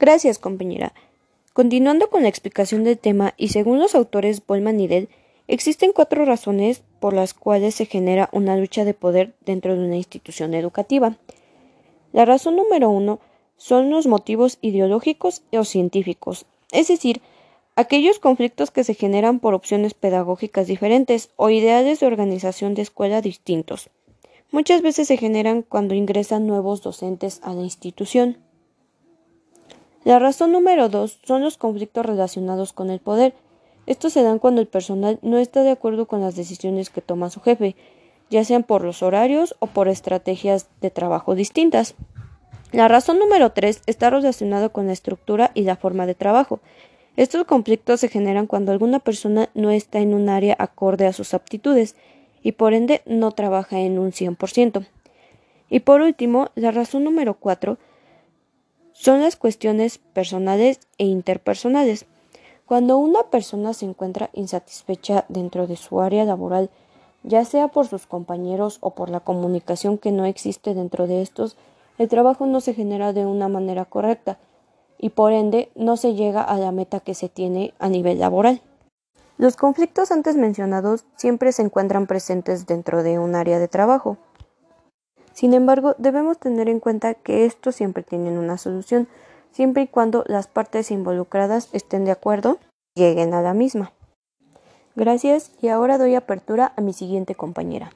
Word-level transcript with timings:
Gracias, 0.00 0.38
compañera. 0.38 0.94
Continuando 1.52 2.08
con 2.08 2.22
la 2.22 2.30
explicación 2.30 2.84
del 2.84 2.98
tema, 2.98 3.34
y 3.36 3.48
según 3.48 3.78
los 3.78 3.94
autores 3.94 4.42
Bolman 4.46 4.80
y 4.80 4.88
Dell, 4.88 5.10
existen 5.46 5.92
cuatro 5.92 6.24
razones 6.24 6.82
por 7.00 7.12
las 7.12 7.34
cuales 7.34 7.74
se 7.74 7.84
genera 7.84 8.30
una 8.32 8.56
lucha 8.56 8.86
de 8.86 8.94
poder 8.94 9.34
dentro 9.44 9.76
de 9.76 9.84
una 9.84 9.96
institución 9.96 10.54
educativa. 10.54 11.18
La 12.14 12.24
razón 12.24 12.56
número 12.56 12.88
uno 12.88 13.20
son 13.58 13.90
los 13.90 14.06
motivos 14.06 14.56
ideológicos 14.62 15.42
o 15.52 15.64
científicos, 15.64 16.46
es 16.72 16.88
decir, 16.88 17.20
aquellos 17.76 18.18
conflictos 18.18 18.70
que 18.70 18.84
se 18.84 18.94
generan 18.94 19.38
por 19.38 19.52
opciones 19.52 19.92
pedagógicas 19.92 20.66
diferentes 20.66 21.28
o 21.36 21.50
ideales 21.50 22.00
de 22.00 22.06
organización 22.06 22.72
de 22.72 22.80
escuela 22.80 23.20
distintos. 23.20 23.90
Muchas 24.50 24.80
veces 24.80 25.08
se 25.08 25.18
generan 25.18 25.60
cuando 25.60 25.94
ingresan 25.94 26.46
nuevos 26.46 26.80
docentes 26.80 27.40
a 27.44 27.52
la 27.52 27.60
institución. 27.60 28.38
La 30.04 30.18
razón 30.18 30.52
número 30.52 30.88
dos 30.88 31.18
son 31.24 31.42
los 31.42 31.58
conflictos 31.58 32.06
relacionados 32.06 32.72
con 32.72 32.88
el 32.88 33.00
poder. 33.00 33.34
Estos 33.86 34.14
se 34.14 34.22
dan 34.22 34.38
cuando 34.38 34.62
el 34.62 34.66
personal 34.66 35.18
no 35.20 35.36
está 35.36 35.62
de 35.62 35.70
acuerdo 35.70 36.06
con 36.06 36.22
las 36.22 36.36
decisiones 36.36 36.88
que 36.88 37.02
toma 37.02 37.28
su 37.28 37.40
jefe, 37.40 37.76
ya 38.30 38.44
sean 38.44 38.62
por 38.62 38.82
los 38.82 39.02
horarios 39.02 39.56
o 39.58 39.66
por 39.66 39.88
estrategias 39.88 40.68
de 40.80 40.90
trabajo 40.90 41.34
distintas. 41.34 41.96
La 42.72 42.88
razón 42.88 43.18
número 43.18 43.52
tres 43.52 43.82
está 43.86 44.08
relacionada 44.08 44.68
con 44.68 44.86
la 44.86 44.92
estructura 44.92 45.50
y 45.54 45.62
la 45.62 45.76
forma 45.76 46.06
de 46.06 46.14
trabajo. 46.14 46.60
Estos 47.16 47.44
conflictos 47.44 48.00
se 48.00 48.08
generan 48.08 48.46
cuando 48.46 48.72
alguna 48.72 49.00
persona 49.00 49.50
no 49.54 49.70
está 49.70 49.98
en 49.98 50.14
un 50.14 50.28
área 50.28 50.56
acorde 50.58 51.06
a 51.06 51.12
sus 51.12 51.34
aptitudes 51.34 51.96
y 52.42 52.52
por 52.52 52.72
ende 52.72 53.02
no 53.04 53.32
trabaja 53.32 53.80
en 53.80 53.98
un 53.98 54.12
100%. 54.12 54.86
Y 55.68 55.80
por 55.80 56.00
último, 56.00 56.50
la 56.54 56.70
razón 56.70 57.04
número 57.04 57.34
cuatro 57.34 57.78
son 59.00 59.22
las 59.22 59.36
cuestiones 59.36 59.96
personales 59.96 60.78
e 60.98 61.06
interpersonales. 61.06 62.04
Cuando 62.66 62.98
una 62.98 63.22
persona 63.30 63.72
se 63.72 63.86
encuentra 63.86 64.28
insatisfecha 64.34 65.24
dentro 65.30 65.66
de 65.66 65.76
su 65.76 66.02
área 66.02 66.26
laboral, 66.26 66.68
ya 67.22 67.46
sea 67.46 67.68
por 67.68 67.88
sus 67.88 68.06
compañeros 68.06 68.76
o 68.82 68.90
por 68.90 69.08
la 69.08 69.20
comunicación 69.20 69.96
que 69.96 70.12
no 70.12 70.26
existe 70.26 70.74
dentro 70.74 71.06
de 71.06 71.22
estos, 71.22 71.56
el 71.96 72.10
trabajo 72.10 72.44
no 72.44 72.60
se 72.60 72.74
genera 72.74 73.14
de 73.14 73.24
una 73.24 73.48
manera 73.48 73.86
correcta 73.86 74.38
y 74.98 75.08
por 75.08 75.32
ende 75.32 75.70
no 75.74 75.96
se 75.96 76.12
llega 76.12 76.42
a 76.42 76.58
la 76.58 76.70
meta 76.70 77.00
que 77.00 77.14
se 77.14 77.30
tiene 77.30 77.72
a 77.78 77.88
nivel 77.88 78.18
laboral. 78.18 78.60
Los 79.38 79.56
conflictos 79.56 80.12
antes 80.12 80.36
mencionados 80.36 81.06
siempre 81.16 81.52
se 81.52 81.62
encuentran 81.62 82.06
presentes 82.06 82.66
dentro 82.66 83.02
de 83.02 83.18
un 83.18 83.34
área 83.34 83.58
de 83.58 83.68
trabajo. 83.68 84.18
Sin 85.40 85.54
embargo, 85.54 85.94
debemos 85.96 86.36
tener 86.36 86.68
en 86.68 86.80
cuenta 86.80 87.14
que 87.14 87.46
estos 87.46 87.74
siempre 87.74 88.02
tienen 88.02 88.36
una 88.36 88.58
solución, 88.58 89.08
siempre 89.52 89.84
y 89.84 89.86
cuando 89.86 90.22
las 90.26 90.48
partes 90.48 90.90
involucradas 90.90 91.70
estén 91.72 92.04
de 92.04 92.10
acuerdo 92.10 92.58
lleguen 92.94 93.32
a 93.32 93.40
la 93.40 93.54
misma. 93.54 93.90
Gracias 94.96 95.52
y 95.62 95.68
ahora 95.68 95.96
doy 95.96 96.14
apertura 96.14 96.74
a 96.76 96.82
mi 96.82 96.92
siguiente 96.92 97.34
compañera. 97.36 97.90